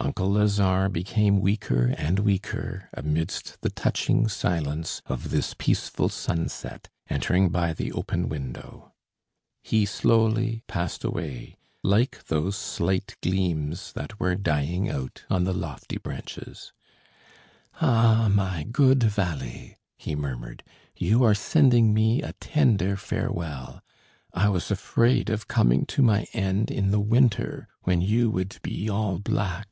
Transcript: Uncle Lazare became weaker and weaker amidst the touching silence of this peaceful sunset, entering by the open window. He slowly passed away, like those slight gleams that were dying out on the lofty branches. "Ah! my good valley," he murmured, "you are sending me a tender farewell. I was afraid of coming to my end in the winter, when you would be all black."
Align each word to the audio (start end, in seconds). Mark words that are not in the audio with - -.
Uncle 0.00 0.30
Lazare 0.32 0.88
became 0.88 1.40
weaker 1.40 1.94
and 1.96 2.18
weaker 2.18 2.90
amidst 2.92 3.58
the 3.62 3.70
touching 3.70 4.26
silence 4.28 5.00
of 5.06 5.30
this 5.30 5.54
peaceful 5.56 6.08
sunset, 6.08 6.88
entering 7.08 7.48
by 7.50 7.72
the 7.72 7.92
open 7.92 8.28
window. 8.28 8.92
He 9.62 9.86
slowly 9.86 10.64
passed 10.66 11.02
away, 11.04 11.56
like 11.84 12.24
those 12.26 12.56
slight 12.56 13.16
gleams 13.22 13.92
that 13.94 14.18
were 14.20 14.34
dying 14.34 14.90
out 14.90 15.22
on 15.30 15.44
the 15.44 15.54
lofty 15.54 15.96
branches. 15.98 16.72
"Ah! 17.80 18.28
my 18.28 18.64
good 18.64 19.04
valley," 19.04 19.78
he 19.96 20.14
murmured, 20.16 20.62
"you 20.96 21.22
are 21.22 21.34
sending 21.34 21.94
me 21.94 22.20
a 22.22 22.32
tender 22.34 22.96
farewell. 22.96 23.82
I 24.34 24.48
was 24.48 24.70
afraid 24.70 25.30
of 25.30 25.46
coming 25.48 25.86
to 25.86 26.02
my 26.02 26.26
end 26.32 26.70
in 26.70 26.90
the 26.90 27.00
winter, 27.00 27.68
when 27.84 28.00
you 28.02 28.30
would 28.30 28.58
be 28.62 28.90
all 28.90 29.18
black." 29.18 29.68